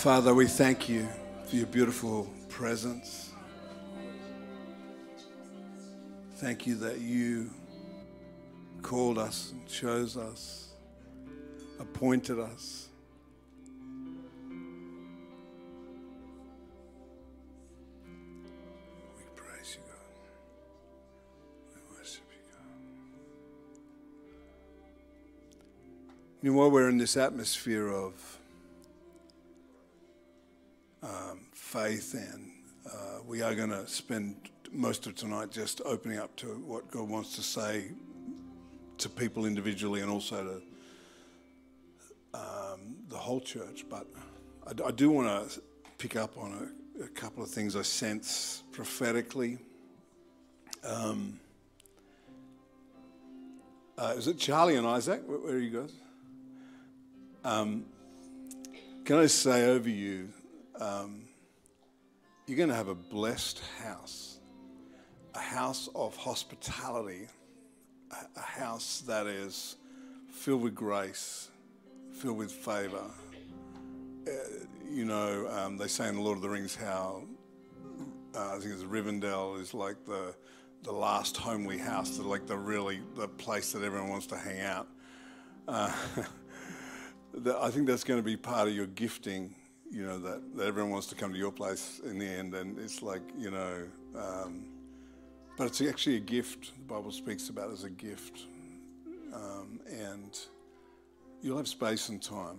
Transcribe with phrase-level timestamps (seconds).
[0.00, 1.06] Father, we thank you
[1.44, 3.34] for your beautiful presence.
[6.36, 7.50] Thank you that you
[8.80, 10.70] called us and chose us,
[11.78, 12.88] appointed us.
[19.18, 19.98] We praise you, God.
[21.74, 22.72] We worship you, God.
[26.40, 28.39] You know, while we're in this atmosphere of
[31.02, 32.50] um, faith, and
[32.86, 34.36] uh, we are going to spend
[34.72, 37.90] most of tonight just opening up to what God wants to say
[38.98, 43.84] to people individually and also to um, the whole church.
[43.88, 44.06] But
[44.66, 45.60] I, I do want to
[45.98, 46.70] pick up on
[47.00, 49.58] a, a, couple of things I sense prophetically.
[50.84, 51.40] Um,
[53.98, 55.22] uh, is it Charlie and Isaac?
[55.26, 55.92] Where, where are you guys?
[57.44, 57.86] Um,
[59.04, 60.28] can I say over you,
[60.80, 61.22] um,
[62.46, 64.38] you're going to have a blessed house,
[65.34, 67.28] a house of hospitality,
[68.10, 69.76] a, a house that is
[70.30, 71.48] filled with grace,
[72.12, 73.04] filled with favor.
[74.26, 74.30] Uh,
[74.88, 77.22] you know, um, they say in the Lord of the Rings how
[78.34, 80.34] uh, I think it's Rivendell is like the
[80.82, 84.60] the last homely house, the, like the really the place that everyone wants to hang
[84.62, 84.88] out.
[85.68, 85.92] Uh,
[87.60, 89.54] I think that's going to be part of your gifting
[89.90, 92.54] you know, that, that everyone wants to come to your place in the end.
[92.54, 93.84] And it's like, you know,
[94.16, 94.64] um,
[95.56, 96.72] but it's actually a gift.
[96.78, 98.44] The Bible speaks about as a gift.
[99.34, 100.38] Um, and
[101.42, 102.58] you'll have space and time,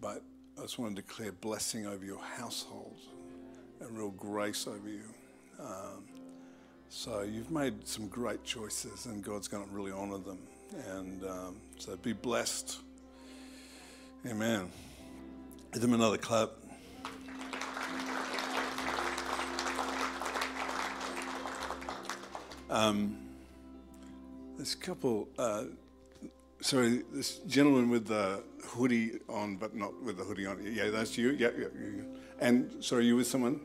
[0.00, 0.22] but
[0.58, 2.98] I just want to declare blessing over your household
[3.80, 5.04] and real grace over you.
[5.58, 6.04] Um,
[6.88, 10.38] so you've made some great choices, and God's going to really honor them.
[10.88, 12.78] And um, so be blessed.
[14.26, 14.70] Amen.
[15.72, 16.50] Give them another clap.
[22.70, 23.18] Um,
[24.60, 25.28] a couple.
[25.36, 25.64] Uh,
[26.60, 30.62] sorry, this gentleman with the hoodie on, but not with the hoodie on.
[30.62, 31.30] Yeah, that's you.
[31.30, 31.66] Yeah, yeah.
[31.74, 32.02] yeah.
[32.38, 33.60] And sorry, you with someone?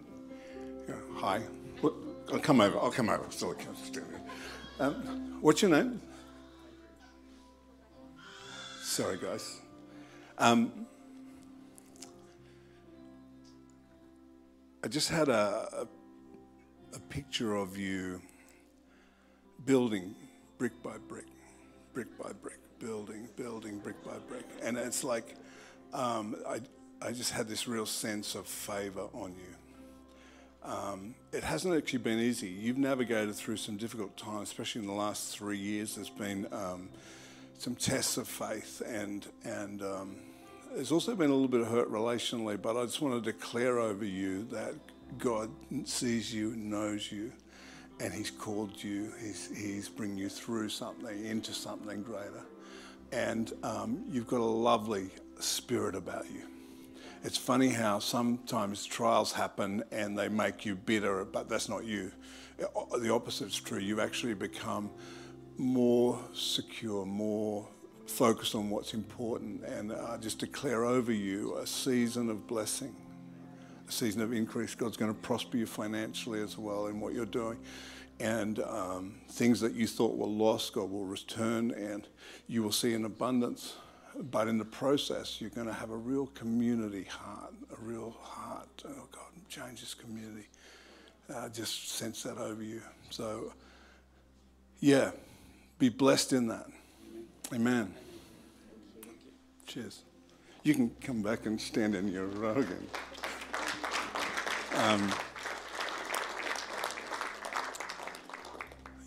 [0.89, 1.41] Yeah, hi.
[2.33, 2.79] I'll come over.
[2.79, 3.25] I'll come over.
[3.29, 3.55] Still,
[4.79, 6.01] um, what's your name?
[8.81, 9.61] Sorry, guys.
[10.39, 10.87] Um,
[14.83, 18.21] I just had a, a, a picture of you
[19.65, 20.15] building
[20.57, 21.25] brick by brick,
[21.93, 24.45] brick by brick, building, building, brick by brick.
[24.63, 25.35] And it's like,
[25.93, 26.59] um, I,
[27.01, 30.69] I just had this real sense of favor on you.
[30.69, 32.47] Um, it hasn't actually been easy.
[32.47, 35.95] You've navigated through some difficult times, especially in the last three years.
[35.95, 36.89] There's been um,
[37.57, 40.15] some tests of faith, and and um,
[40.73, 42.59] there's also been a little bit of hurt relationally.
[42.59, 44.73] But I just want to declare over you that
[45.19, 45.51] God
[45.83, 47.31] sees you, knows you,
[47.99, 49.11] and He's called you.
[49.21, 52.43] He's, he's bringing you through something, into something greater.
[53.11, 56.41] And um, you've got a lovely spirit about you.
[57.23, 62.11] It's funny how sometimes trials happen and they make you bitter, but that's not you.
[62.57, 63.79] The opposite is true.
[63.79, 64.91] You actually become
[65.57, 67.67] more secure, more
[68.05, 72.95] focused on what's important, and I just declare over you a season of blessing
[73.87, 74.75] a season of increase.
[74.75, 77.57] God's going to prosper you financially as well in what you're doing.
[78.19, 82.07] And um, things that you thought were lost, God will return, and
[82.47, 83.75] you will see an abundance.
[84.31, 88.69] But in the process, you're going to have a real community heart, a real heart.
[88.87, 90.47] Oh, God, change this community.
[91.33, 92.81] Uh, just sense that over you.
[93.09, 93.51] So,
[94.79, 95.11] yeah,
[95.79, 96.67] be blessed in that.
[97.53, 97.93] Amen.
[99.65, 100.03] Cheers.
[100.63, 102.87] You can come back and stand in your row again.
[104.75, 105.11] Um,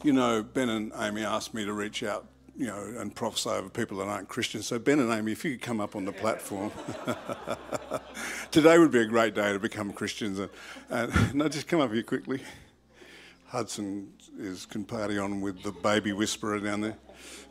[0.02, 2.26] you know, Ben and Amy asked me to reach out,
[2.56, 4.66] you know, and prophesy over people that aren't Christians.
[4.66, 6.72] So, Ben and Amy, if you could come up on the platform,
[8.50, 10.38] today would be a great day to become Christians.
[10.38, 10.50] And,
[10.88, 12.42] and no, just come up here quickly.
[13.48, 16.98] Hudson is can party on with the baby whisperer down there.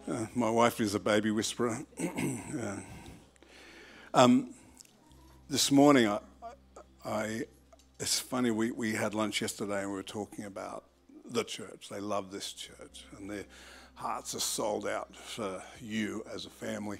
[0.07, 1.79] Uh, my wife is a baby whisperer.
[1.99, 2.79] yeah.
[4.13, 4.53] um,
[5.49, 6.19] this morning, I,
[7.03, 7.45] I
[7.99, 10.83] it's funny, we, we had lunch yesterday and we were talking about
[11.25, 11.89] the church.
[11.89, 13.45] They love this church and their
[13.95, 16.99] hearts are sold out for you as a family.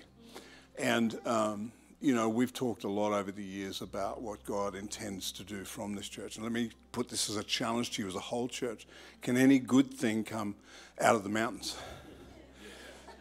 [0.78, 1.72] And, um,
[2.02, 5.64] you know, we've talked a lot over the years about what God intends to do
[5.64, 6.36] from this church.
[6.36, 8.88] And let me put this as a challenge to you as a whole church.
[9.22, 10.56] Can any good thing come
[11.00, 11.78] out of the mountains?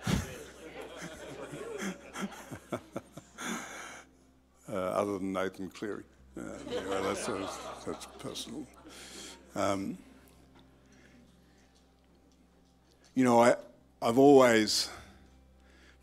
[2.73, 2.78] uh,
[4.73, 6.05] other than Nathan Cleary.
[6.38, 7.26] Uh, anyway, that's,
[7.84, 8.66] that's personal.
[9.54, 9.96] Um,
[13.14, 13.56] you know, I,
[14.02, 14.90] I've always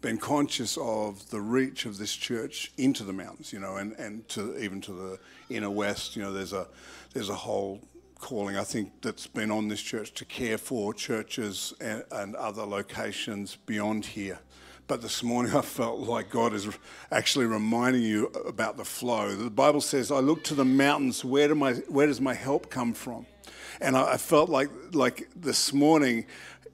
[0.01, 4.27] been conscious of the reach of this church into the mountains, you know, and, and
[4.30, 6.15] to even to the inner west.
[6.15, 6.68] You know, there's a
[7.13, 7.79] there's a whole
[8.19, 12.63] calling I think that's been on this church to care for churches and, and other
[12.63, 14.39] locations beyond here.
[14.88, 16.68] But this morning I felt like God is
[17.12, 19.33] actually reminding you about the flow.
[19.35, 21.24] The Bible says, "I look to the mountains.
[21.24, 23.25] Where do my where does my help come from?"
[23.80, 26.25] And I, I felt like like this morning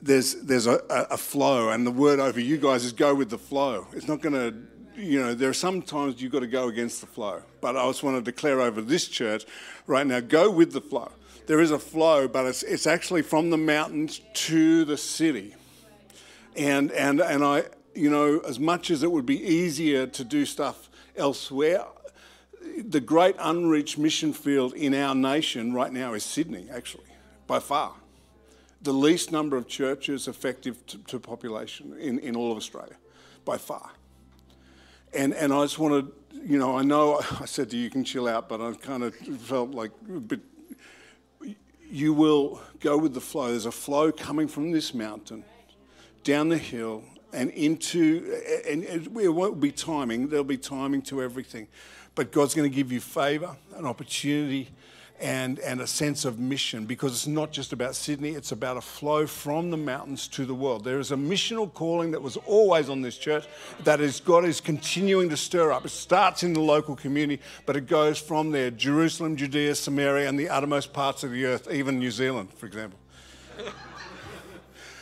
[0.02, 3.38] there's there's a, a, flow, and the word over you guys is go with the
[3.38, 3.88] flow.
[3.94, 7.02] It's not going to, you know, there are some times you've got to go against
[7.02, 7.42] the flow.
[7.62, 9.46] But I just want to declare over this church
[9.88, 11.12] right now, go with the flow.
[11.48, 15.56] There is a flow, but it's it's actually from the mountains to the city,
[16.56, 17.66] and and and I,
[17.96, 21.86] you know, as much as it would be easier to do stuff elsewhere.
[22.78, 27.06] The great unreached mission field in our nation right now is Sydney, actually,
[27.48, 27.94] by far
[28.82, 32.96] the least number of churches effective to, to population in, in all of Australia,
[33.46, 33.92] by far.
[35.14, 36.08] And, and I just wanted,
[36.46, 39.04] you know, I know I said to you, you can chill out, but I kind
[39.04, 40.40] of felt like a bit,
[41.90, 43.50] you will go with the flow.
[43.50, 45.44] There's a flow coming from this mountain
[46.24, 47.04] down the hill
[47.34, 51.68] and into, and it won't be timing, there'll be timing to everything.
[52.16, 54.70] But God's going to give you favor, an opportunity
[55.22, 58.82] and, and a sense of mission because it's not just about Sydney, it's about a
[58.82, 60.84] flow from the mountains to the world.
[60.84, 63.46] There is a missional calling that was always on this church
[63.84, 65.86] that is God is continuing to stir up.
[65.86, 70.40] It starts in the local community, but it goes from there Jerusalem, Judea, Samaria, and
[70.40, 73.00] the uttermost parts of the earth, even New Zealand, for example.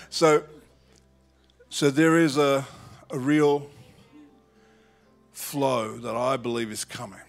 [0.10, 0.44] so,
[1.70, 2.66] so there is a,
[3.10, 3.70] a real
[5.32, 7.20] flow that I believe is coming.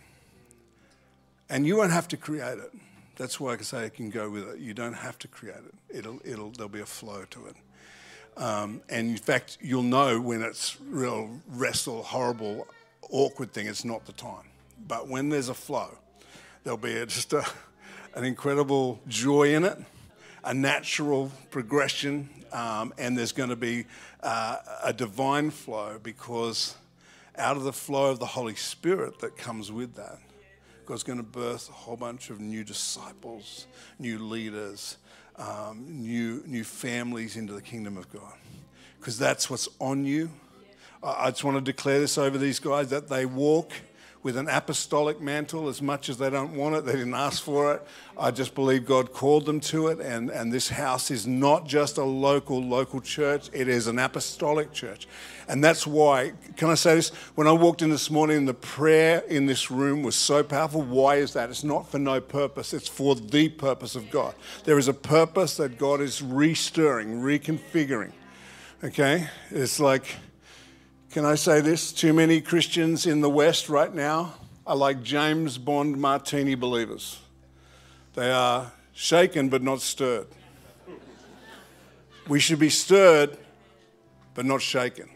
[1.50, 2.72] And you won't have to create it.
[3.16, 4.60] That's why I can say I can go with it.
[4.60, 5.74] You don't have to create it.
[5.96, 7.56] It'll, it'll, there'll be a flow to it.
[8.36, 12.68] Um, and in fact, you'll know when it's real wrestle, horrible,
[13.10, 14.44] awkward thing, it's not the time.
[14.86, 15.90] But when there's a flow,
[16.62, 17.44] there'll be a, just a,
[18.14, 19.78] an incredible joy in it,
[20.44, 23.84] a natural progression, um, and there's going to be
[24.22, 26.76] uh, a divine flow because
[27.36, 30.18] out of the flow of the Holy Spirit that comes with that,
[30.86, 33.66] God's going to birth a whole bunch of new disciples,
[33.98, 34.96] new leaders,
[35.36, 38.32] um, new, new families into the kingdom of God.
[38.98, 40.30] Because that's what's on you.
[41.02, 43.72] I just want to declare this over these guys that they walk
[44.28, 46.84] with an apostolic mantle as much as they don't want it.
[46.84, 47.82] They didn't ask for it.
[48.18, 50.00] I just believe God called them to it.
[50.00, 54.70] And, and this house is not just a local, local church, it is an apostolic
[54.70, 55.08] church.
[55.48, 57.08] And that's why, can I say this?
[57.36, 60.82] When I walked in this morning, the prayer in this room was so powerful.
[60.82, 61.48] Why is that?
[61.48, 64.34] It's not for no purpose, it's for the purpose of God.
[64.64, 68.12] There is a purpose that God is restirring, reconfiguring.
[68.84, 69.26] Okay?
[69.50, 70.04] It's like,
[71.10, 71.92] can I say this?
[71.92, 74.34] Too many Christians in the West right now
[74.66, 77.18] are like James Bond martini believers.
[78.14, 80.26] They are shaken but not stirred.
[82.28, 83.38] We should be stirred
[84.34, 85.08] but not shaken.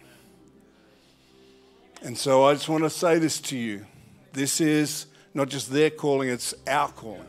[2.02, 3.87] And so I just want to say this to you.
[4.32, 7.28] This is not just their calling, it's our calling.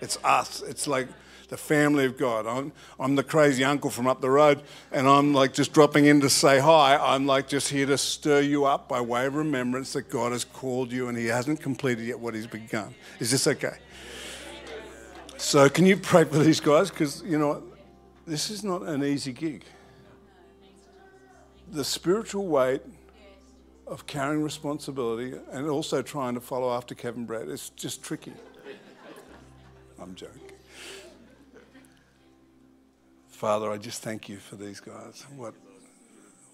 [0.00, 0.62] It's us.
[0.62, 1.08] It's like
[1.48, 2.46] the family of God.
[2.46, 4.62] I'm, I'm the crazy uncle from up the road,
[4.92, 6.96] and I'm like just dropping in to say hi.
[6.96, 10.44] I'm like just here to stir you up by way of remembrance that God has
[10.44, 12.94] called you and He hasn't completed yet what He's begun.
[13.20, 13.76] Is this okay?
[15.36, 16.90] So, can you pray for these guys?
[16.90, 17.62] Because, you know,
[18.26, 19.64] this is not an easy gig.
[21.70, 22.82] The spiritual weight
[23.86, 28.32] of carrying responsibility and also trying to follow after Kevin Brad is just tricky.
[30.00, 30.45] I'm joking.
[33.36, 35.26] Father, I just thank you for these guys.
[35.36, 35.52] What,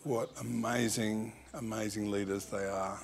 [0.02, 2.98] what amazing, amazing leaders they are.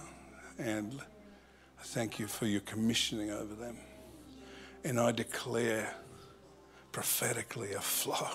[0.59, 3.77] And I thank you for your commissioning over them.
[4.83, 5.95] And I declare
[6.91, 8.27] prophetically a flow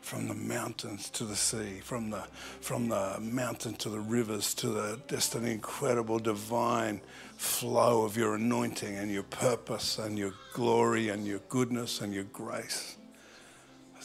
[0.00, 2.22] from the mountains to the sea, from the,
[2.60, 7.00] from the mountain to the rivers, to the, just an incredible divine
[7.36, 12.24] flow of your anointing and your purpose and your glory and your goodness and your
[12.32, 12.97] grace.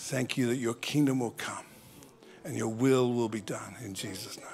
[0.03, 1.63] Thank you that your kingdom will come
[2.43, 4.48] and your will will be done in Jesus' name.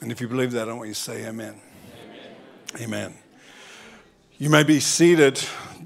[0.00, 1.60] And if you believe that, I want you to say amen.
[2.76, 2.82] Amen.
[2.82, 3.14] amen.
[4.38, 5.38] You may be seated.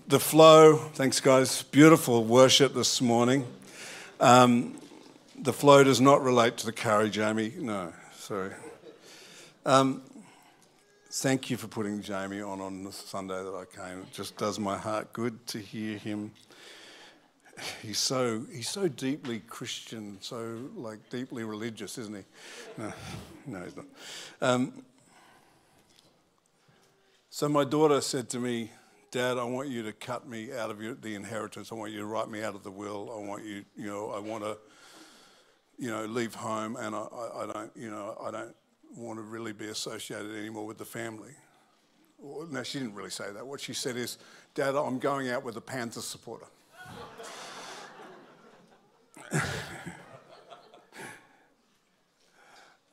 [0.06, 1.64] The flow, thanks, guys.
[1.64, 3.48] Beautiful worship this morning.
[4.20, 4.80] Um,
[5.36, 7.52] the flow does not relate to the curry, Jamie.
[7.58, 8.52] No, sorry.
[9.66, 10.02] Um,
[11.16, 14.00] Thank you for putting Jamie on on the Sunday that I came.
[14.00, 16.32] It just does my heart good to hear him.
[17.82, 22.24] He's so he's so deeply Christian, so like deeply religious, isn't he?
[22.78, 22.92] No,
[23.46, 23.86] no he's not.
[24.40, 24.84] Um,
[27.30, 28.70] so my daughter said to me,
[29.10, 31.70] Dad, I want you to cut me out of your, the inheritance.
[31.70, 33.12] I want you to write me out of the will.
[33.12, 34.56] I want you, you know, I want to,
[35.78, 38.54] you know, leave home, and I, I, I don't, you know, I don't
[38.96, 41.32] want to really be associated anymore with the family.
[42.18, 43.46] Well, no, she didn't really say that.
[43.46, 44.18] What she said is,
[44.54, 46.46] Dad, I'm going out with a Panther supporter.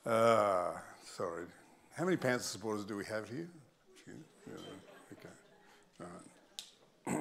[0.05, 0.71] uh,
[1.05, 1.45] sorry.
[1.95, 3.47] How many Panther supporters do we have here?
[7.07, 7.13] I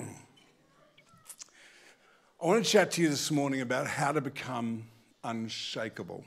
[2.41, 4.85] want to chat to you this morning about how to become
[5.25, 6.25] unshakable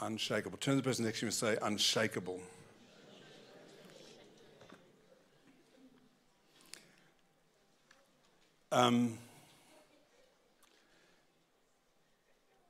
[0.00, 0.58] unshakable.
[0.58, 2.40] Turn to the person next to you and say, unshakable.
[8.70, 9.18] Um,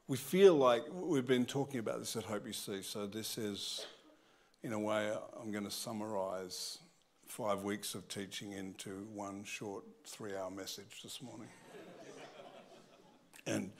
[0.09, 3.87] we feel like we've been talking about this at Hope UC, so this is,
[4.63, 6.79] in a way, I'm going to summarize
[7.27, 11.49] five weeks of teaching into one short three hour message this morning.
[13.47, 13.71] and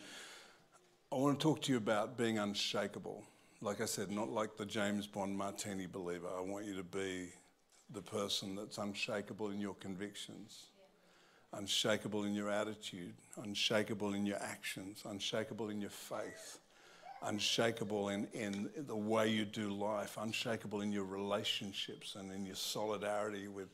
[1.11, 3.25] I want to talk to you about being unshakable
[3.61, 6.29] like I said, not like the James Bond martini believer.
[6.37, 7.31] I want you to be
[7.91, 10.67] the person that's unshakable in your convictions.
[11.53, 16.59] Unshakable in your attitude, unshakable in your actions, unshakable in your faith,
[17.23, 22.57] unshakable in, in the way you do life, unshakable in your relationships and in your
[22.57, 23.69] solidarity with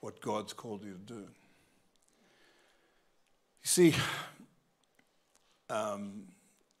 [0.00, 1.26] what God's called you to do.
[3.62, 3.94] You see,
[5.68, 6.24] um,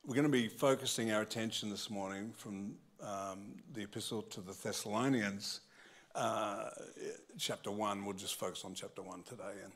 [0.04, 4.52] we're going to be focusing our attention this morning from um, the epistle to the
[4.52, 5.60] Thessalonians,
[6.14, 6.70] uh,
[7.38, 8.04] chapter 1.
[8.04, 9.44] We'll just focus on chapter 1 today.
[9.62, 9.72] And,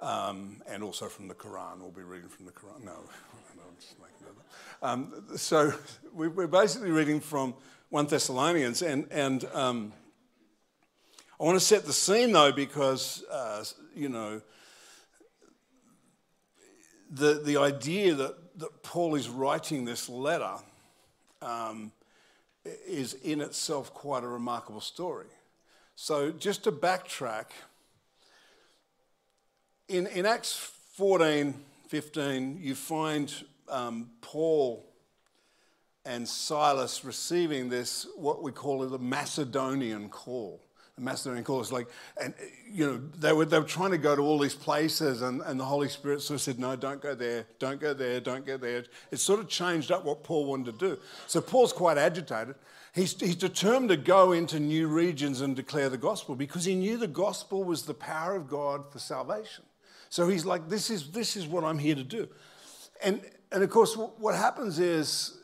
[0.00, 1.80] um, and also from the Quran.
[1.80, 2.84] We'll be reading from the Quran.
[2.84, 4.86] No, I'm just that.
[4.86, 5.72] Um, so
[6.12, 7.54] we're basically reading from
[7.90, 8.82] 1 Thessalonians.
[8.82, 9.92] And, and um,
[11.38, 13.64] I want to set the scene, though, because, uh,
[13.94, 14.40] you know,
[17.10, 20.54] the, the idea that that Paul is writing this letter
[21.42, 21.92] um,
[22.86, 25.26] is in itself quite a remarkable story.
[25.96, 27.46] So, just to backtrack,
[29.90, 30.54] in, in Acts
[30.94, 31.54] 14
[31.88, 33.34] 15, you find
[33.68, 34.86] um, Paul
[36.04, 40.62] and Silas receiving this, what we call a Macedonian call.
[40.94, 41.88] The Macedonian call is like,
[42.20, 42.32] and
[42.70, 45.58] you know, they were, they were trying to go to all these places, and, and
[45.58, 48.56] the Holy Spirit sort of said, No, don't go there, don't go there, don't go
[48.56, 48.84] there.
[49.10, 50.98] It sort of changed up what Paul wanted to do.
[51.26, 52.54] So Paul's quite agitated.
[52.94, 56.96] He's, he's determined to go into new regions and declare the gospel because he knew
[56.98, 59.64] the gospel was the power of God for salvation.
[60.10, 62.28] So he's like, This is, this is what I'm here to do.
[63.02, 65.38] And, and of course, what happens is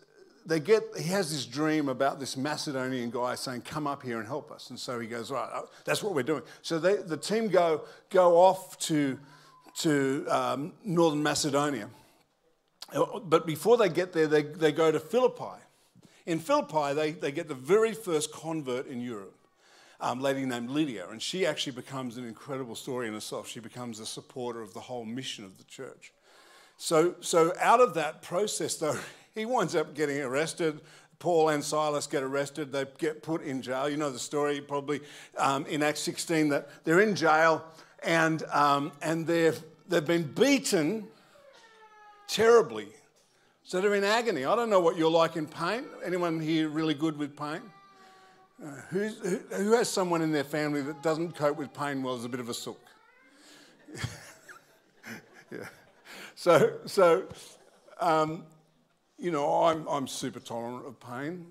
[0.44, 4.26] they get, he has this dream about this Macedonian guy saying, Come up here and
[4.26, 4.70] help us.
[4.70, 6.42] And so he goes, Right, uh, that's what we're doing.
[6.62, 9.18] So they, the team go, go off to,
[9.78, 11.88] to um, northern Macedonia.
[12.92, 15.62] Uh, but before they get there, they, they go to Philippi.
[16.26, 19.35] In Philippi, they, they get the very first convert in Europe,
[20.00, 21.08] um, lady named Lydia.
[21.08, 23.48] And she actually becomes an incredible story in herself.
[23.48, 26.12] She becomes a supporter of the whole mission of the church.
[26.76, 28.98] So, so out of that process, though,
[29.34, 30.80] he winds up getting arrested.
[31.18, 32.72] Paul and Silas get arrested.
[32.72, 33.88] They get put in jail.
[33.88, 35.00] You know the story probably
[35.38, 37.64] um, in Acts 16 that they're in jail
[38.02, 41.08] and, um, and they've, they've been beaten
[42.28, 42.88] terribly.
[43.64, 44.44] So they're in agony.
[44.44, 45.86] I don't know what you're like in pain.
[46.04, 47.62] Anyone here really good with pain?
[48.90, 52.28] Who, who has someone in their family that doesn't cope with pain well as a
[52.28, 52.80] bit of a sook?
[55.50, 55.68] yeah.
[56.34, 57.26] So, so
[58.00, 58.44] um,
[59.18, 61.46] you know, I'm, I'm super tolerant of pain.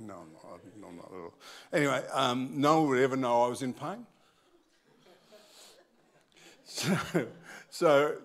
[0.00, 1.34] No, I'm not, I'm not at all.
[1.72, 4.06] Anyway, um, no one would ever know I was in pain.
[6.72, 7.26] So,
[7.68, 8.16] so,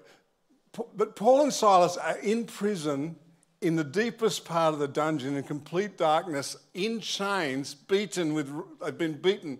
[0.95, 3.15] but Paul and Silas are in prison
[3.61, 8.51] in the deepest part of the dungeon in complete darkness, in chains, beaten with,
[8.83, 9.59] they've been beaten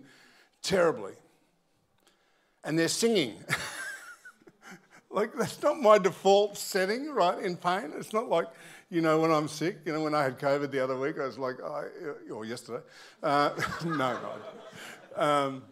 [0.62, 1.14] terribly.
[2.64, 3.36] And they're singing.
[5.10, 7.92] like, that's not my default setting, right, in pain.
[7.96, 8.46] It's not like,
[8.90, 11.26] you know, when I'm sick, you know, when I had COVID the other week, I
[11.26, 11.84] was like, oh,
[12.30, 12.84] or yesterday.
[13.22, 13.50] Uh,
[13.84, 14.32] no, no.
[15.16, 15.62] Um,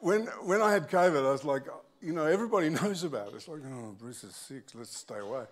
[0.00, 1.62] when, when I had COVID, I was like,
[2.04, 3.34] you know, everybody knows about it.
[3.36, 5.44] It's like, oh, Bruce is sick, let's stay away.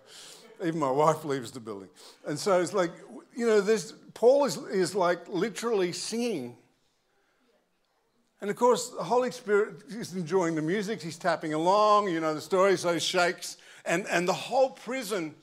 [0.63, 1.89] Even my wife leaves the building.
[2.27, 2.91] And so it's like,
[3.35, 6.57] you know, this, Paul is, is like literally singing
[8.43, 11.01] And of course, the Holy Spirit is enjoying the music.
[11.01, 13.55] He's tapping along, you know the story, so shakes.
[13.85, 15.33] And, and the whole prison,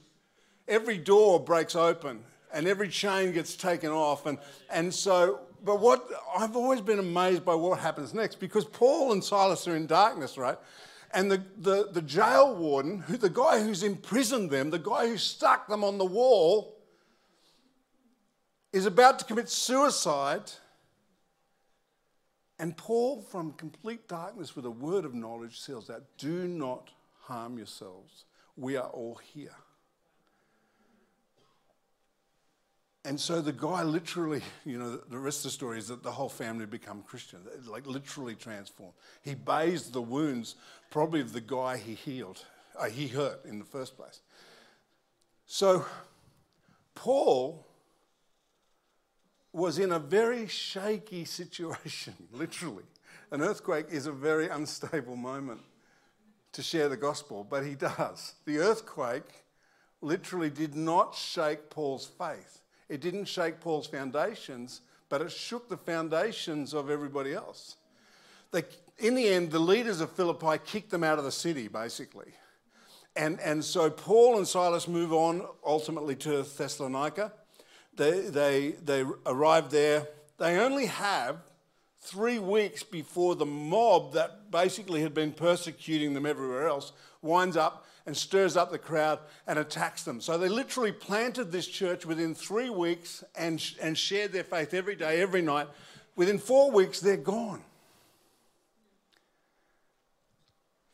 [0.69, 4.27] every door breaks open and every chain gets taken off.
[4.27, 4.37] And,
[4.71, 6.07] and so, but what
[6.39, 10.37] I've always been amazed by what happens next because Paul and Silas are in darkness,
[10.37, 10.59] right?
[11.13, 15.17] And the, the, the jail warden, who, the guy who's imprisoned them, the guy who
[15.17, 16.77] stuck them on the wall,
[18.73, 20.53] is about to commit suicide.
[22.59, 26.91] And Paul, from complete darkness with a word of knowledge, says that Do not
[27.23, 28.25] harm yourselves.
[28.57, 29.55] We are all here.
[33.05, 36.13] And so the guy literally, you know, the rest of the story is that the
[36.13, 38.95] whole family become Christian, like literally transformed.
[39.23, 40.57] He bathed the wounds,
[40.91, 42.45] probably of the guy he healed,
[42.79, 44.21] uh, he hurt in the first place.
[45.47, 45.85] So
[46.95, 47.67] Paul
[49.53, 52.85] was in a very shaky situation, literally.
[53.31, 55.61] An earthquake is a very unstable moment
[56.53, 58.35] to share the gospel, but he does.
[58.45, 59.45] The earthquake
[60.01, 62.61] literally did not shake Paul's faith.
[62.91, 67.77] It didn't shake Paul's foundations, but it shook the foundations of everybody else.
[68.51, 68.65] They,
[68.99, 72.33] in the end, the leaders of Philippi kicked them out of the city, basically.
[73.15, 77.33] And, and so Paul and Silas move on ultimately to Thessalonica.
[77.95, 80.09] They, they, they arrive there.
[80.39, 81.37] They only have
[82.01, 86.93] three weeks before the mob that basically had been persecuting them everywhere else
[87.23, 90.21] winds up and stirs up the crowd and attacks them.
[90.21, 94.97] So they literally planted this church within three weeks and, and shared their faith every
[94.97, 95.69] day, every night.
[96.17, 97.63] Within four weeks, they're gone.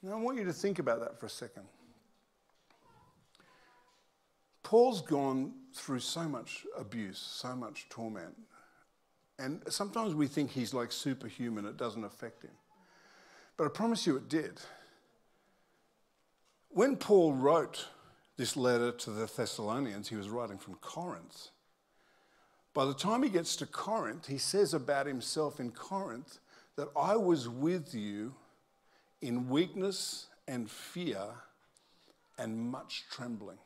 [0.02, 1.64] Now, I want you to think about that for a second.
[4.62, 8.34] Paul's gone through so much abuse, so much torment.
[9.38, 12.50] And sometimes we think he's like superhuman, it doesn't affect him.
[13.56, 14.60] But I promise you it did.
[16.70, 17.86] When Paul wrote
[18.36, 21.48] this letter to the Thessalonians, he was writing from Corinth.
[22.74, 26.38] By the time he gets to Corinth, he says about himself in Corinth
[26.76, 28.34] that I was with you
[29.22, 31.22] in weakness and fear
[32.38, 33.58] and much trembling.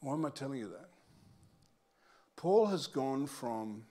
[0.00, 0.88] Why am I telling you that?
[2.36, 3.84] Paul has gone from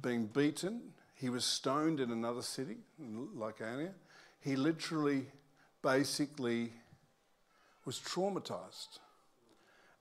[0.00, 3.92] being beaten, he was stoned in another city, like Lycaonia.
[4.40, 5.26] He literally
[5.82, 6.72] basically
[7.84, 8.98] was traumatized.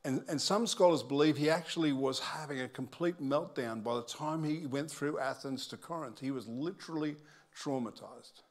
[0.04, 4.44] And, and some scholars believe he actually was having a complete meltdown by the time
[4.44, 6.20] he went through Athens to Corinth.
[6.20, 7.16] He was literally
[7.56, 8.42] traumatized.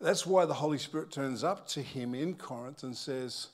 [0.00, 3.48] That's why the Holy Spirit turns up to him in Corinth and says,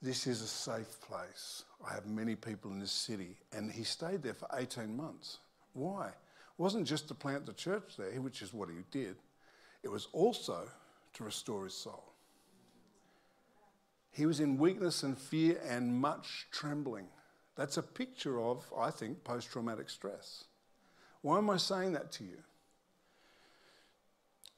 [0.00, 1.64] This is a safe place.
[1.86, 3.36] I have many people in this city.
[3.52, 5.38] And he stayed there for 18 months.
[5.74, 6.06] Why?
[6.06, 9.16] It wasn't just to plant the church there, which is what he did,
[9.82, 10.66] it was also
[11.14, 12.12] to restore his soul.
[14.10, 17.06] He was in weakness and fear and much trembling.
[17.56, 20.44] That's a picture of, I think, post traumatic stress.
[21.22, 22.38] Why am I saying that to you?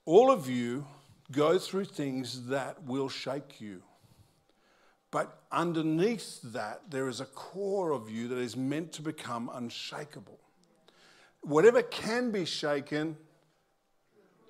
[0.04, 0.86] All of you
[1.32, 3.82] go through things that will shake you.
[5.10, 10.38] But underneath that, there is a core of you that is meant to become unshakable.
[11.40, 13.16] Whatever can be shaken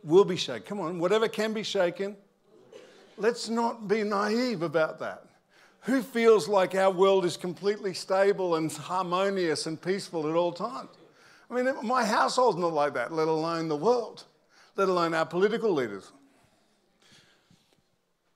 [0.06, 0.62] will be shaken.
[0.62, 2.16] Come on, whatever can be shaken,
[3.18, 5.24] let's not be naive about that.
[5.80, 10.90] Who feels like our world is completely stable and harmonious and peaceful at all times?
[11.50, 14.24] I mean, my household's not like that, let alone the world,
[14.76, 16.10] let alone our political leaders.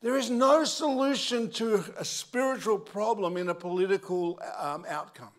[0.03, 5.33] There is no solution to a spiritual problem in a political um, outcome.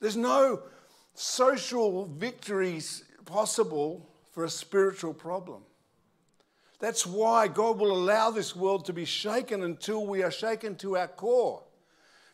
[0.00, 0.62] There's no
[1.14, 5.62] social victories possible for a spiritual problem.
[6.78, 10.96] That's why God will allow this world to be shaken until we are shaken to
[10.96, 11.62] our core.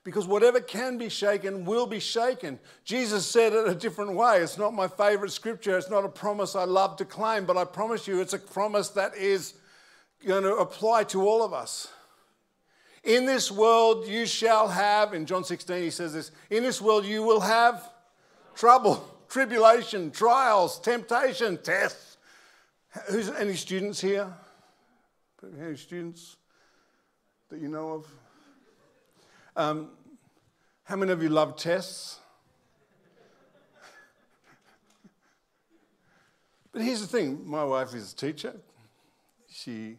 [0.04, 2.60] Because whatever can be shaken will be shaken.
[2.84, 4.40] Jesus said it a different way.
[4.40, 5.76] It's not my favorite scripture.
[5.76, 8.90] It's not a promise I love to claim, but I promise you it's a promise
[8.90, 9.54] that is
[10.24, 11.88] going to apply to all of us.
[13.02, 17.04] In this world you shall have, in John 16 he says this, in this world
[17.04, 17.90] you will have
[18.54, 22.16] trouble tribulation, trials, temptation, tests.
[23.10, 24.32] Who's any students here?
[25.60, 26.36] Any students
[27.50, 28.06] that you know of?
[29.54, 29.90] Um,
[30.84, 32.20] how many of you love tests?
[36.72, 38.54] but here's the thing my wife is a teacher.
[39.50, 39.96] She,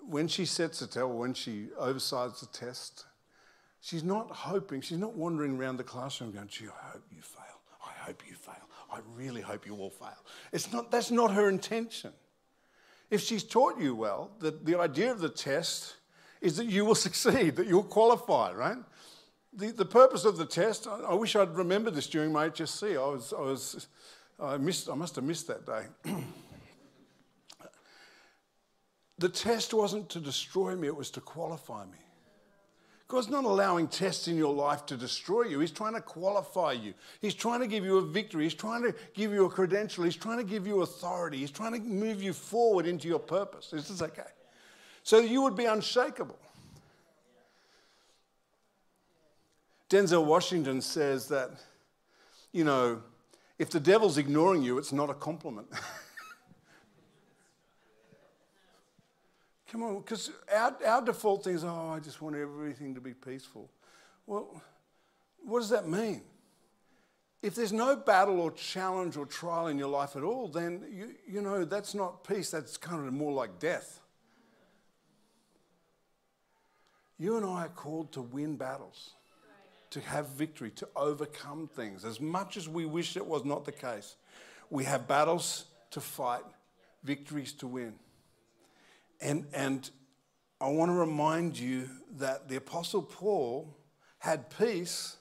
[0.00, 3.04] when she sets a test, when she oversights a test,
[3.80, 7.47] she's not hoping, she's not wandering around the classroom going, gee, I hope you fail
[8.08, 8.54] hope you fail.
[8.90, 10.24] I really hope you all fail.
[10.50, 12.12] It's not, that's not her intention.
[13.10, 15.96] If she's taught you well, the, the idea of the test
[16.40, 18.78] is that you will succeed, that you'll qualify, right?
[19.52, 22.96] The, the purpose of the test, I, I wish I'd remembered this during my HSC.
[22.96, 23.86] I, was, I, was,
[24.40, 25.84] I, missed, I must have missed that day.
[29.18, 31.98] the test wasn't to destroy me, it was to qualify me.
[33.08, 35.60] God's not allowing tests in your life to destroy you.
[35.60, 36.92] He's trying to qualify you.
[37.22, 38.44] He's trying to give you a victory.
[38.44, 40.04] He's trying to give you a credential.
[40.04, 41.38] He's trying to give you authority.
[41.38, 43.70] He's trying to move you forward into your purpose.
[43.70, 44.22] This is okay.
[45.04, 46.38] So you would be unshakable.
[49.88, 51.52] Denzel Washington says that,
[52.52, 53.00] you know,
[53.58, 55.68] if the devil's ignoring you, it's not a compliment.
[59.70, 63.12] Come on, because our, our default thing is, oh, I just want everything to be
[63.12, 63.68] peaceful.
[64.26, 64.62] Well,
[65.44, 66.22] what does that mean?
[67.42, 71.14] If there's no battle or challenge or trial in your life at all, then you,
[71.26, 74.00] you know that's not peace, that's kind of more like death.
[77.18, 79.10] You and I are called to win battles,
[79.90, 82.04] to have victory, to overcome things.
[82.04, 84.16] As much as we wish it was not the case,
[84.70, 86.44] we have battles to fight,
[87.04, 87.94] victories to win.
[89.20, 89.90] And, and
[90.60, 93.76] I want to remind you that the Apostle Paul
[94.18, 95.16] had peace,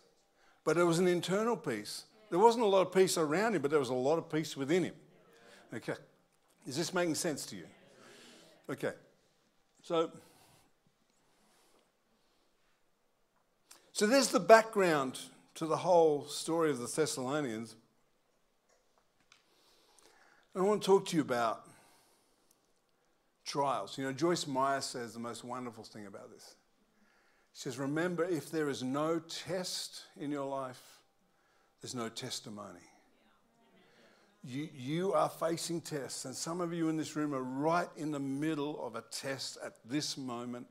[0.63, 2.05] but it was an internal peace.
[2.29, 4.57] There wasn't a lot of peace around him, but there was a lot of peace
[4.57, 4.93] within him.
[5.73, 5.95] Okay.
[6.65, 7.65] Is this making sense to you?
[8.69, 8.91] Okay.
[9.81, 10.11] So,
[13.93, 15.19] so there's the background
[15.55, 17.75] to the whole story of the Thessalonians.
[20.53, 21.66] And I want to talk to you about
[23.47, 23.97] trials.
[23.97, 26.55] You know, Joyce Meyer says the most wonderful thing about this.
[27.53, 30.81] She says, Remember, if there is no test in your life,
[31.81, 32.79] there's no testimony.
[34.43, 38.11] You, you are facing tests, and some of you in this room are right in
[38.11, 40.67] the middle of a test at this moment.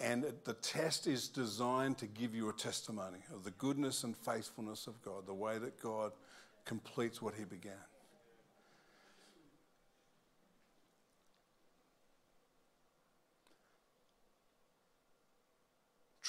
[0.00, 4.88] And the test is designed to give you a testimony of the goodness and faithfulness
[4.88, 6.12] of God, the way that God
[6.64, 7.74] completes what He began.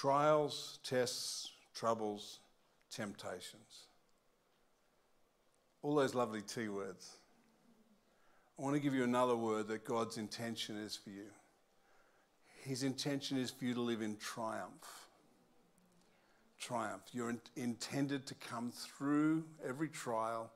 [0.04, 2.40] Trials, tests, troubles,
[2.94, 3.88] temptations.
[5.82, 7.10] All those lovely T words.
[8.60, 11.28] I want to give you another word that God's intention is for you.
[12.66, 15.08] His intention is for you to live in triumph.
[16.60, 17.04] Triumph.
[17.14, 20.52] You're in, intended to come through every trial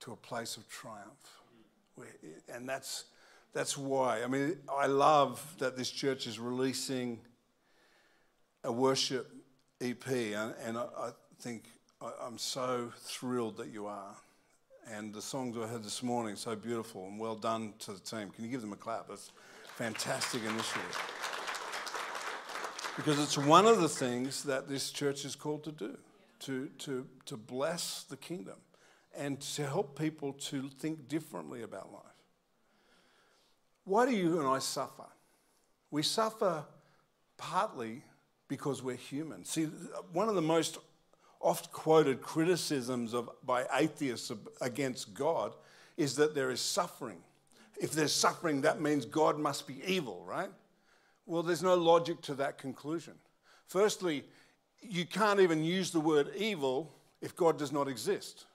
[0.00, 2.10] to a place of triumph.
[2.52, 3.04] And that's,
[3.52, 4.24] that's why.
[4.24, 7.20] I mean, I love that this church is releasing
[8.64, 9.30] a worship
[9.80, 11.64] EP, and, and I, I, think
[12.00, 14.16] I, I'm so thrilled that you are.
[14.90, 18.30] And the songs I heard this morning, so beautiful and well done to the team.
[18.30, 19.08] Can you give them a clap?
[19.08, 19.32] That's
[19.76, 21.10] fantastic initiative.
[22.96, 25.98] Because it's one of the things that this church is called to do,
[26.40, 28.56] to, to, to bless the kingdom
[29.16, 32.02] and to help people to think differently about life.
[33.84, 35.06] Why do you and I suffer?
[35.90, 36.64] We suffer
[37.36, 38.02] partly
[38.48, 39.44] because we're human.
[39.44, 39.64] See,
[40.12, 40.78] one of the most
[41.40, 45.54] oft quoted criticisms of, by atheists against God
[45.96, 47.18] is that there is suffering.
[47.80, 50.50] If there's suffering, that means God must be evil, right?
[51.26, 53.14] Well, there's no logic to that conclusion.
[53.66, 54.24] Firstly,
[54.80, 58.46] you can't even use the word evil if God does not exist,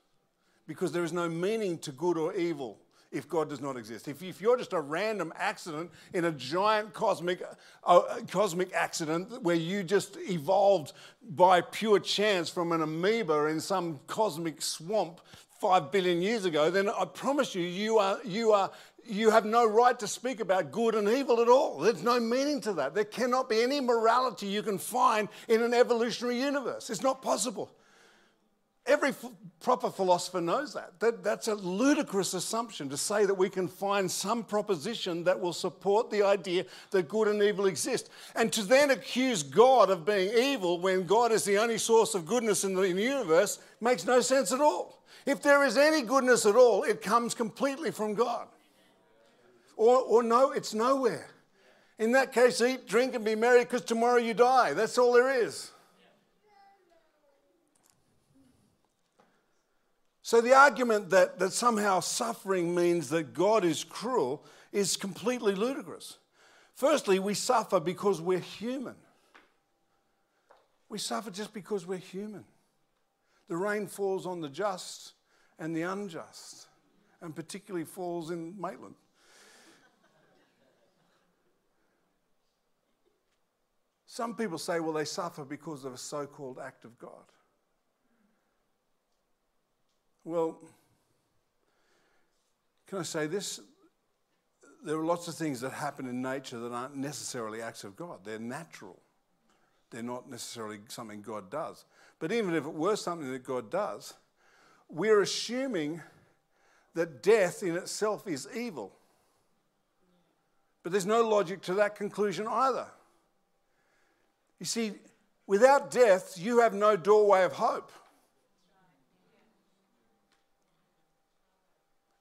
[0.67, 2.77] because there is no meaning to good or evil
[3.11, 4.07] if God does not exist.
[4.07, 7.41] If, if you're just a random accident in a giant cosmic,
[7.83, 13.99] uh, cosmic accident where you just evolved by pure chance from an amoeba in some
[14.07, 15.21] cosmic swamp
[15.59, 18.71] five billion years ago, then I promise you, you, are, you, are,
[19.05, 21.79] you have no right to speak about good and evil at all.
[21.79, 22.95] There's no meaning to that.
[22.95, 26.89] There cannot be any morality you can find in an evolutionary universe.
[26.89, 27.69] It's not possible.
[28.85, 30.99] Every f- proper philosopher knows that.
[30.99, 31.23] that.
[31.23, 36.09] That's a ludicrous assumption to say that we can find some proposition that will support
[36.09, 38.09] the idea that good and evil exist.
[38.35, 42.25] And to then accuse God of being evil when God is the only source of
[42.25, 45.03] goodness in the universe makes no sense at all.
[45.25, 48.47] If there is any goodness at all, it comes completely from God.
[49.75, 51.29] Or, or no, it's nowhere.
[51.99, 54.73] In that case, eat, drink, and be merry because tomorrow you die.
[54.73, 55.71] That's all there is.
[60.29, 66.19] So the argument that, that somehow suffering means that God is cruel is completely ludicrous.
[66.75, 68.93] Firstly, we suffer because we're human.
[70.87, 72.45] We suffer just because we're human.
[73.47, 75.13] The rain falls on the just
[75.57, 76.67] and the unjust,
[77.21, 78.93] and particularly falls in Maitland.
[84.05, 87.23] Some people say, well, they suffer because of a so called act of God.
[90.29, 90.59] Well,
[92.85, 93.59] can I say this?
[94.85, 98.19] There are lots of things that happen in nature that aren't necessarily acts of God,
[98.23, 98.99] they're natural.
[99.89, 101.83] They're not necessarily something God does.
[102.19, 104.13] But even if it were something that God does,
[104.87, 105.99] we're assuming
[106.93, 108.93] that death in itself is evil.
[110.83, 112.85] But there's no logic to that conclusion either.
[114.59, 114.91] You see,
[115.47, 117.91] without death, you have no doorway of hope.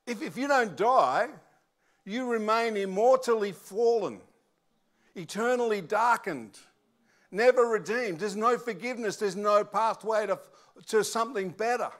[0.09, 1.29] If, if you don't die,
[2.07, 4.21] you remain immortally fallen,
[5.15, 6.59] eternally darkened,
[7.31, 8.21] never redeemed.
[8.21, 10.39] There's no forgiveness, there's no pathway to,
[10.87, 11.91] to something better.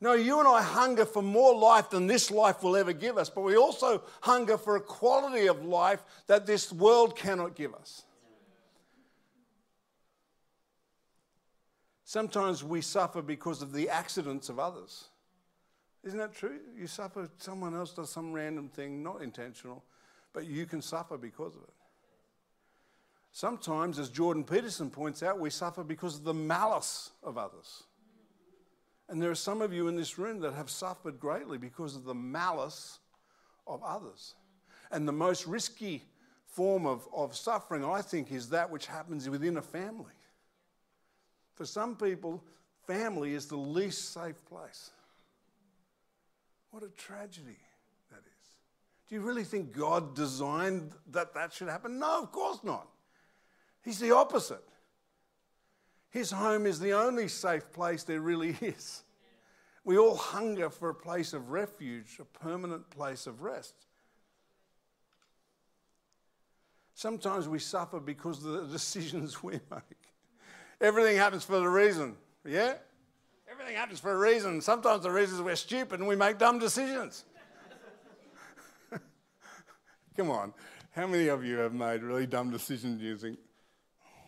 [0.00, 3.30] No, you and I hunger for more life than this life will ever give us,
[3.30, 8.04] but we also hunger for a quality of life that this world cannot give us.
[12.04, 15.08] Sometimes we suffer because of the accidents of others.
[16.04, 16.58] Isn't that true?
[16.76, 19.82] You suffer, someone else does some random thing, not intentional,
[20.32, 21.74] but you can suffer because of it.
[23.32, 27.84] Sometimes, as Jordan Peterson points out, we suffer because of the malice of others.
[29.08, 32.04] And there are some of you in this room that have suffered greatly because of
[32.04, 33.00] the malice
[33.66, 34.34] of others.
[34.90, 36.04] And the most risky
[36.46, 40.12] form of, of suffering, I think, is that which happens within a family.
[41.54, 42.42] For some people,
[42.86, 44.90] family is the least safe place.
[46.74, 47.56] What a tragedy
[48.10, 48.50] that is.
[49.08, 52.00] Do you really think God designed that that should happen?
[52.00, 52.88] No, of course not.
[53.84, 54.64] He's the opposite.
[56.10, 59.04] His home is the only safe place there really is.
[59.84, 63.76] We all hunger for a place of refuge, a permanent place of rest.
[66.94, 70.10] Sometimes we suffer because of the decisions we make.
[70.80, 72.16] Everything happens for a reason.
[72.44, 72.74] Yeah?
[73.54, 74.60] Everything happens for a reason.
[74.60, 77.24] Sometimes the reason is we're stupid and we make dumb decisions.
[80.16, 80.52] Come on.
[80.90, 83.38] How many of you have made really dumb decisions you think,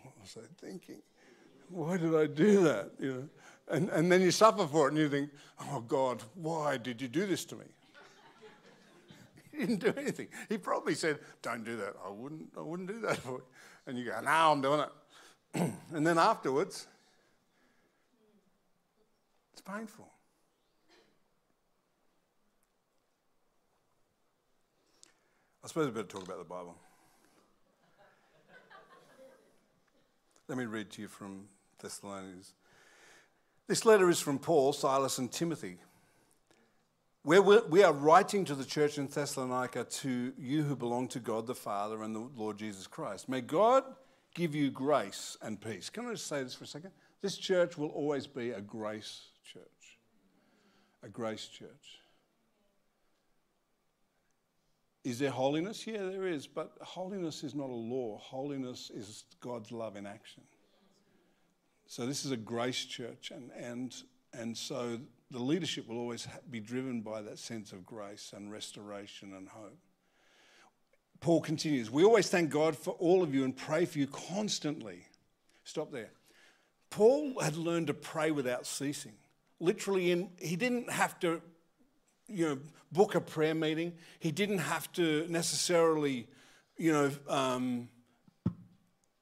[0.05, 1.03] what was I thinking?
[1.71, 2.93] Why did I do that?
[3.01, 3.29] You know?
[3.69, 5.31] and, and then you suffer for it and you think,
[5.73, 7.65] oh God, why did you do this to me?
[9.51, 10.29] he didn't do anything.
[10.49, 11.95] He probably said, don't do that.
[12.05, 13.45] I wouldn't, I wouldn't do that for you.
[13.89, 15.73] And you go, now I'm doing it.
[15.93, 16.87] and then afterwards,
[19.67, 20.09] painful.
[25.65, 26.77] I suppose we better talk about the Bible.
[30.49, 31.49] Let me read to you from
[31.83, 32.55] Thessalonians.
[33.67, 35.79] This letter is from Paul, Silas, and Timothy.
[37.25, 41.49] Where we are writing to the church in Thessalonica to you who belong to God
[41.49, 43.29] the Father and the Lord Jesus Christ.
[43.29, 43.83] May God
[44.37, 45.91] give you grace and peace.
[45.91, 46.93] Can I just say this for a second?
[47.23, 49.23] This church will always be a grace.
[51.07, 52.01] A grace church.
[55.05, 55.87] Is there holiness?
[55.87, 56.49] Yeah, there is.
[56.49, 60.43] But holiness is not a law, holiness is God's love in action.
[61.87, 63.95] So this is a grace church, and, and,
[64.35, 64.99] and so
[65.31, 69.79] the leadership will always be driven by that sense of grace and restoration and hope.
[71.21, 75.07] Paul continues, We always thank God for all of you and pray for you constantly.
[75.63, 76.11] Stop there.
[76.91, 79.15] Paul had learned to pray without ceasing.
[79.61, 81.41] Literally, in, he didn't have to
[82.29, 82.59] you know,
[82.93, 83.93] book a prayer meeting.
[84.19, 86.27] He didn't have to necessarily,
[86.77, 87.89] you know, um,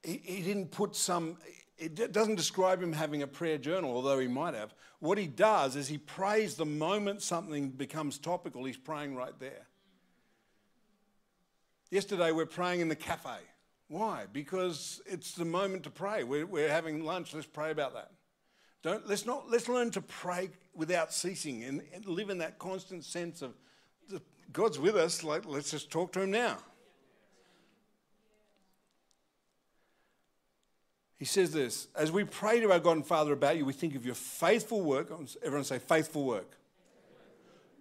[0.02, 1.38] he, he didn't put some,
[1.78, 4.74] it doesn't describe him having a prayer journal, although he might have.
[5.00, 9.66] What he does is he prays the moment something becomes topical, he's praying right there.
[11.90, 13.36] Yesterday, we're praying in the cafe.
[13.88, 14.24] Why?
[14.32, 16.24] Because it's the moment to pray.
[16.24, 17.34] We're, we're having lunch.
[17.34, 18.10] Let's pray about that.
[18.84, 23.02] Don't, let's, not, let's learn to pray without ceasing and, and live in that constant
[23.02, 23.54] sense of
[24.52, 25.24] God's with us.
[25.24, 26.58] Like, let's just talk to Him now.
[31.18, 33.94] He says this As we pray to our God and Father about you, we think
[33.96, 35.10] of your faithful work.
[35.42, 36.52] Everyone say, faithful work.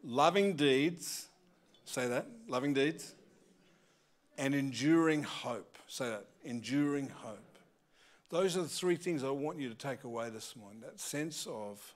[0.06, 1.28] Loving deeds.
[1.84, 2.28] Say that.
[2.48, 3.14] Loving deeds
[4.38, 5.78] and enduring hope.
[5.88, 7.53] Say that enduring hope.
[8.34, 11.46] Those are the three things I want you to take away this morning that sense
[11.46, 11.94] of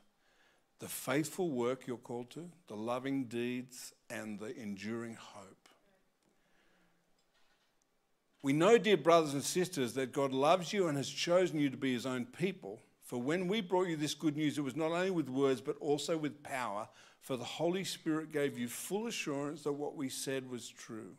[0.78, 5.68] the faithful work you're called to, the loving deeds, and the enduring hope.
[8.44, 11.76] We know, dear brothers and sisters, that God loves you and has chosen you to
[11.76, 12.82] be his own people.
[13.04, 15.76] For when we brought you this good news, it was not only with words, but
[15.80, 16.88] also with power,
[17.20, 21.16] for the Holy Spirit gave you full assurance that what we said was true.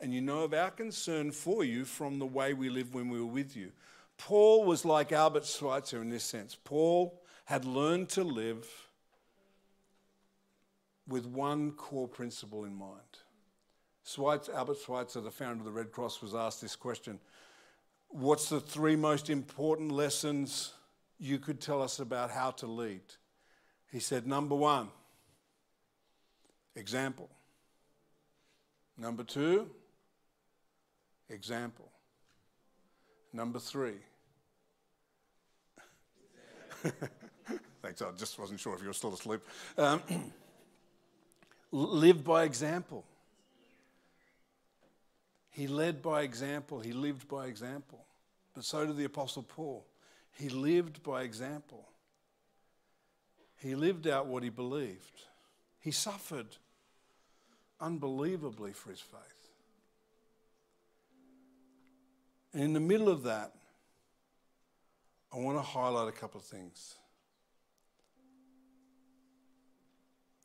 [0.00, 3.20] And you know of our concern for you from the way we lived when we
[3.20, 3.72] were with you.
[4.18, 6.56] Paul was like Albert Schweitzer in this sense.
[6.62, 8.68] Paul had learned to live
[11.06, 13.00] with one core principle in mind.
[14.04, 17.18] Schweitzer, Albert Schweitzer, the founder of the Red Cross, was asked this question
[18.08, 20.72] What's the three most important lessons
[21.18, 23.02] you could tell us about how to lead?
[23.90, 24.88] He said, Number one,
[26.74, 27.30] example.
[28.96, 29.70] Number two,
[31.28, 31.90] example.
[33.38, 33.94] Number three.
[37.82, 39.42] Thanks, I just wasn't sure if you were still asleep.
[39.76, 40.02] Um,
[41.70, 43.04] live by example.
[45.50, 48.04] He led by example, he lived by example.
[48.54, 49.86] But so did the Apostle Paul.
[50.36, 51.88] He lived by example.
[53.58, 55.22] He lived out what he believed.
[55.78, 56.56] He suffered
[57.80, 59.37] unbelievably for his faith.
[62.52, 63.52] And in the middle of that,
[65.32, 66.96] I want to highlight a couple of things.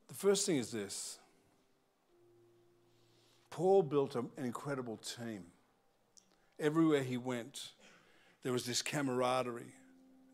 [0.10, 1.20] The first thing is this
[3.50, 5.44] Paul built an incredible team.
[6.60, 7.72] Everywhere he went,
[8.44, 9.74] there was this camaraderie,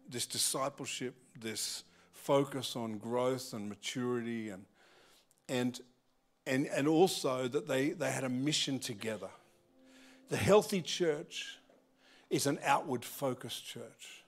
[0.10, 4.65] this discipleship, this focus on growth and maturity, and,
[5.47, 5.79] and,
[6.45, 9.29] and, and also that they, they had a mission together.
[10.29, 11.57] The healthy church
[12.29, 14.23] is an outward focused church.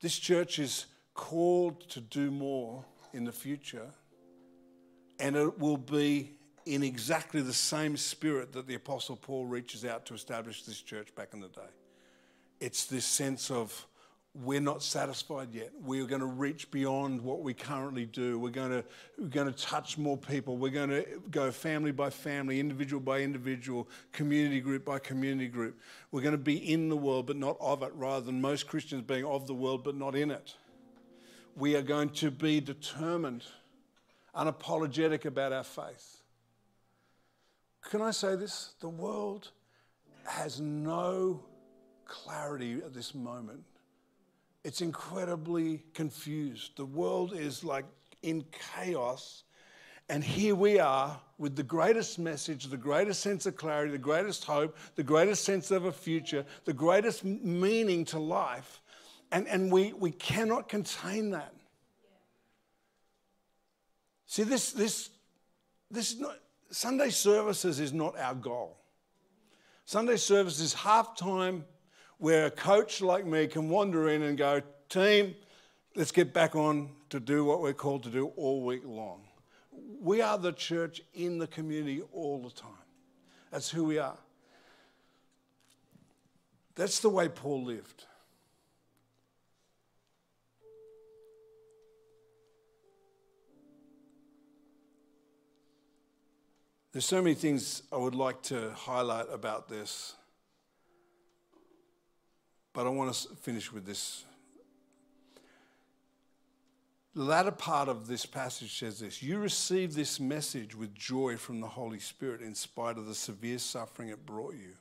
[0.00, 3.90] This church is called to do more in the future,
[5.18, 6.32] and it will be
[6.66, 11.14] in exactly the same spirit that the Apostle Paul reaches out to establish this church
[11.14, 11.60] back in the day.
[12.60, 13.86] It's this sense of
[14.34, 15.70] we're not satisfied yet.
[15.80, 18.36] We're going to reach beyond what we currently do.
[18.36, 18.84] We're going to,
[19.16, 20.56] we're going to touch more people.
[20.56, 25.78] We're going to go family by family, individual by individual, community group by community group.
[26.10, 29.02] We're going to be in the world but not of it, rather than most Christians
[29.02, 30.56] being of the world but not in it.
[31.54, 33.44] We are going to be determined,
[34.34, 36.22] unapologetic about our faith.
[37.88, 38.74] Can I say this?
[38.80, 39.50] The world
[40.26, 41.44] has no
[42.04, 43.62] clarity at this moment
[44.64, 46.76] it's incredibly confused.
[46.76, 47.84] The world is like
[48.22, 49.44] in chaos.
[50.08, 54.44] And here we are with the greatest message, the greatest sense of clarity, the greatest
[54.44, 58.80] hope, the greatest sense of a future, the greatest meaning to life.
[59.32, 61.54] And, and we, we cannot contain that.
[64.26, 65.10] See, this, this,
[65.90, 66.36] this is not,
[66.70, 68.78] Sunday services is not our goal.
[69.84, 71.64] Sunday service is halftime
[72.18, 75.34] where a coach like me can wander in and go, team,
[75.94, 79.22] let's get back on to do what we're called to do all week long.
[80.00, 82.70] We are the church in the community all the time.
[83.50, 84.18] That's who we are.
[86.74, 88.04] That's the way Paul lived.
[96.92, 100.14] There's so many things I would like to highlight about this.
[102.74, 104.24] But I want to finish with this.
[107.14, 111.60] The latter part of this passage says this You received this message with joy from
[111.60, 114.72] the Holy Spirit in spite of the severe suffering it brought you.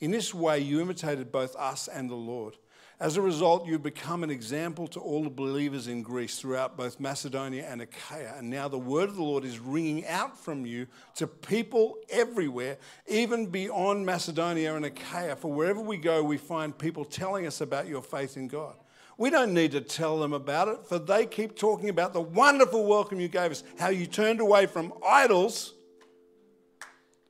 [0.00, 2.54] In this way, you imitated both us and the Lord.
[3.00, 6.98] As a result, you've become an example to all the believers in Greece throughout both
[6.98, 8.34] Macedonia and Achaia.
[8.36, 12.76] And now the word of the Lord is ringing out from you to people everywhere,
[13.06, 15.36] even beyond Macedonia and Achaia.
[15.36, 18.74] For wherever we go, we find people telling us about your faith in God.
[19.16, 22.84] We don't need to tell them about it, for they keep talking about the wonderful
[22.84, 25.74] welcome you gave us, how you turned away from idols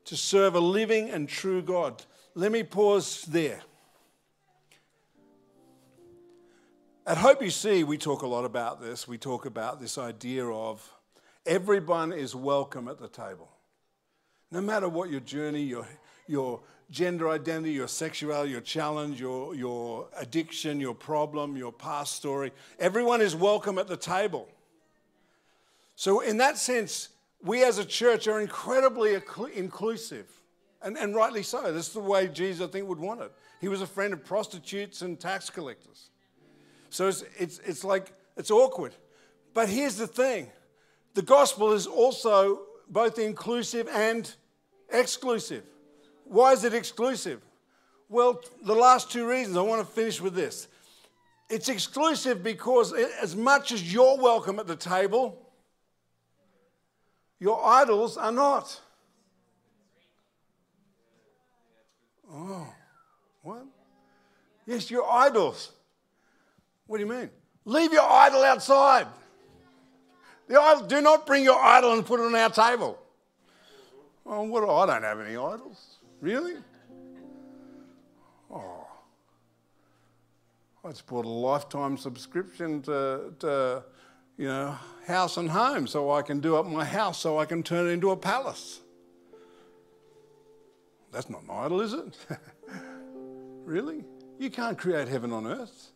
[0.07, 2.03] to serve a living and true God.
[2.35, 3.61] Let me pause there.
[7.09, 9.09] At Hope UC, we talk a lot about this.
[9.09, 10.87] We talk about this idea of
[11.47, 13.49] everyone is welcome at the table.
[14.51, 15.89] No matter what your journey, your,
[16.27, 22.53] your gender identity, your sexuality, your challenge, your, your addiction, your problem, your past story,
[22.79, 24.47] everyone is welcome at the table.
[25.97, 27.09] So, in that sense,
[27.43, 29.19] we as a church are incredibly
[29.55, 30.27] inclusive.
[30.83, 31.73] And, and rightly so.
[31.73, 33.33] This is the way Jesus, I think, would want it.
[33.63, 36.11] He was a friend of prostitutes and tax collectors.
[36.91, 38.95] So it's, it's, it's like, it's awkward.
[39.55, 40.51] But here's the thing
[41.15, 44.33] the gospel is also both inclusive and
[44.91, 45.65] exclusive.
[46.25, 47.41] Why is it exclusive?
[48.09, 49.57] Well, the last two reasons.
[49.57, 50.69] I want to finish with this.
[51.51, 55.49] It's exclusive because, as much as you're welcome at the table,
[57.41, 58.81] Your idols are not.
[62.31, 62.67] Oh,
[63.43, 63.65] what?
[64.67, 65.73] Yes, your idols.
[66.89, 67.31] What do you mean?
[67.67, 69.07] Leave your idol outside.
[70.49, 72.99] The idol, do not bring your idol and put it on our table.
[74.27, 74.65] Oh, what?
[74.69, 75.99] I don't have any idols.
[76.21, 76.55] Really?
[78.51, 78.87] Oh.
[80.83, 83.85] I just bought a lifetime subscription to, to,
[84.39, 84.75] you know,
[85.07, 87.91] house and home so I can do up my house so I can turn it
[87.91, 88.81] into a palace.
[91.13, 92.17] That's not an idol, is it?
[93.65, 94.05] really?
[94.39, 95.93] You can't create heaven on earth.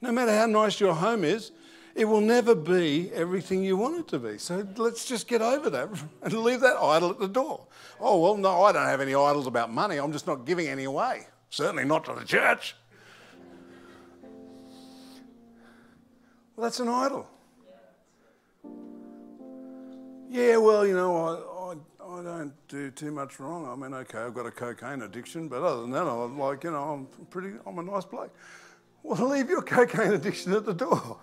[0.00, 1.52] No matter how nice your home is,
[1.94, 4.38] it will never be everything you want it to be.
[4.38, 5.88] So let's just get over that
[6.22, 7.66] and leave that idol at the door.
[8.00, 9.98] Oh, well, no, I don't have any idols about money.
[9.98, 11.26] I'm just not giving any away.
[11.50, 12.74] Certainly not to the church.
[16.56, 17.28] Well, that's an idol.
[20.30, 23.68] Yeah, well, you know, I, I, I don't do too much wrong.
[23.68, 26.72] I mean, okay, I've got a cocaine addiction, but other than that, I'm like, you
[26.72, 28.34] know, I'm pretty, I'm a nice bloke.
[29.04, 31.18] Well, leave your cocaine addiction at the door.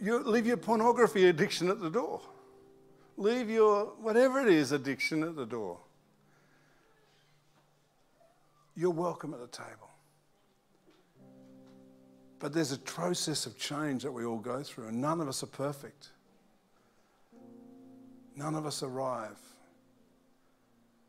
[0.00, 2.22] You leave your pornography addiction at the door.
[3.16, 5.78] Leave your whatever it is addiction at the door.
[8.76, 9.90] You're welcome at the table.
[12.38, 15.42] But there's a process of change that we all go through, and none of us
[15.42, 16.10] are perfect.
[18.36, 19.40] None of us arrive.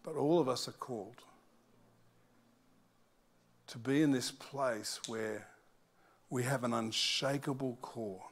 [0.01, 1.21] But all of us are called
[3.70, 5.45] to be in this place where
[6.32, 8.24] we have an unshakable core.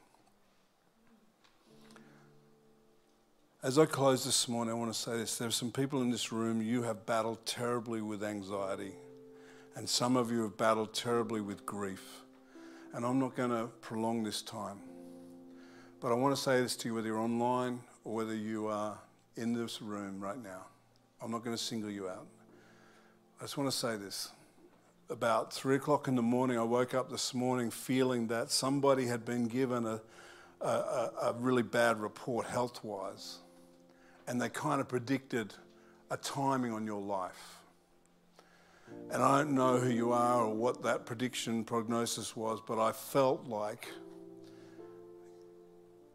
[3.62, 5.38] As I close this morning, I want to say this.
[5.38, 8.94] There are some people in this room, you have battled terribly with anxiety,
[9.76, 12.22] and some of you have battled terribly with grief.
[12.92, 14.80] And I'm not going to prolong this time.
[16.00, 18.98] But I want to say this to you whether you're online or whether you are
[19.36, 20.66] in this room right now.
[21.22, 22.26] I'm not going to single you out.
[23.38, 24.32] I just want to say this
[25.10, 29.24] about three o'clock in the morning, I woke up this morning feeling that somebody had
[29.24, 30.00] been given a,
[30.60, 33.38] a, a really bad report health wise.
[34.26, 35.54] And they kind of predicted
[36.10, 37.56] a timing on your life.
[39.10, 42.92] And I don't know who you are or what that prediction prognosis was, but I
[42.92, 43.88] felt like,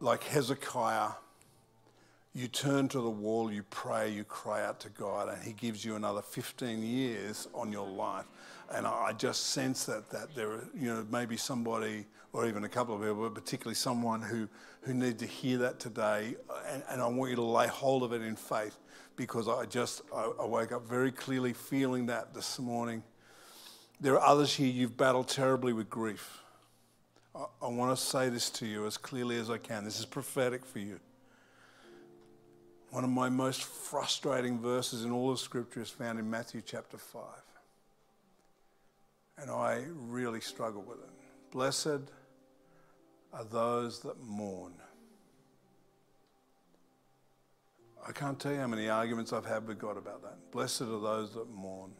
[0.00, 1.10] like Hezekiah
[2.34, 5.84] you turn to the wall, you pray, you cry out to God, and He gives
[5.84, 8.26] you another 15 years on your life.
[8.72, 12.94] And I just sense that that there, you know, maybe somebody or even a couple
[12.94, 14.48] of people, but particularly someone who
[14.82, 16.34] who need to hear that today.
[16.68, 18.76] And, and I want you to lay hold of it in faith,
[19.16, 23.02] because I just I, I woke up very clearly feeling that this morning.
[24.00, 26.40] There are others here you've battled terribly with grief.
[27.34, 29.84] I, I want to say this to you as clearly as I can.
[29.84, 30.98] This is prophetic for you.
[32.90, 36.96] One of my most frustrating verses in all of Scripture is found in Matthew chapter
[36.96, 37.22] 5.
[39.38, 41.10] And I really struggle with it.
[41.50, 42.10] Blessed
[43.32, 44.74] are those that mourn.
[48.06, 50.50] I can't tell you how many arguments I've had with God about that.
[50.52, 51.90] Blessed are those that mourn.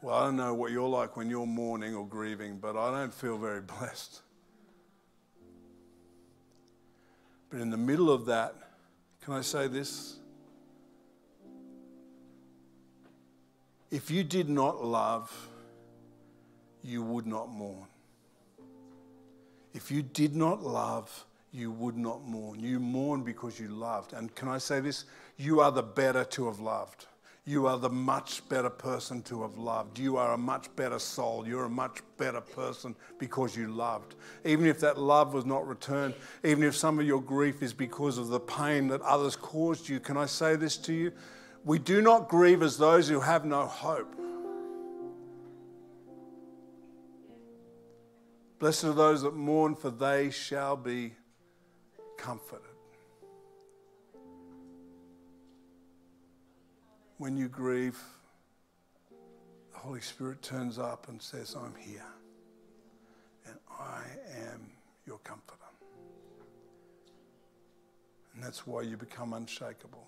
[0.00, 3.12] Well, I don't know what you're like when you're mourning or grieving, but I don't
[3.12, 4.20] feel very blessed.
[7.50, 8.54] But in the middle of that,
[9.20, 10.16] can I say this?
[13.90, 15.30] If you did not love,
[16.82, 17.86] you would not mourn.
[19.74, 22.60] If you did not love, you would not mourn.
[22.60, 24.12] You mourn because you loved.
[24.12, 25.04] And can I say this?
[25.36, 27.06] You are the better to have loved.
[27.44, 29.98] You are the much better person to have loved.
[29.98, 31.46] You are a much better soul.
[31.46, 34.14] You're a much better person because you loved.
[34.44, 36.14] Even if that love was not returned,
[36.44, 39.98] even if some of your grief is because of the pain that others caused you,
[39.98, 41.12] can I say this to you?
[41.64, 44.14] We do not grieve as those who have no hope.
[48.62, 51.14] Blessed are those that mourn, for they shall be
[52.16, 52.72] comforted.
[57.22, 58.00] when you grieve,
[59.72, 62.06] the Holy Spirit turns up and says, I'm here.
[63.46, 64.02] And I
[64.50, 64.70] am
[65.06, 65.58] your comforter.
[68.34, 70.04] And that's why you become unshakable.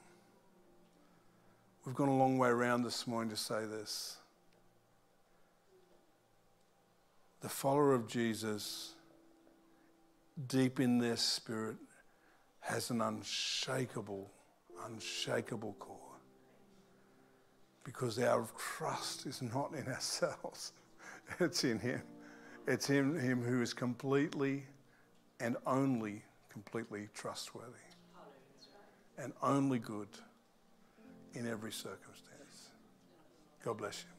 [1.85, 4.17] We've gone a long way around this morning to say this.
[7.45, 8.95] The follower of Jesus,
[10.47, 11.77] deep in their spirit,
[12.61, 14.31] has an unshakable,
[14.87, 15.99] unshakable core
[17.85, 20.73] because our trust is not in ourselves,
[21.39, 22.01] it's in Him.
[22.67, 24.65] It's in Him who is completely
[25.39, 27.69] and only completely trustworthy.
[29.19, 30.09] and only good
[31.35, 32.71] in every circumstance.
[33.63, 34.14] God bless you.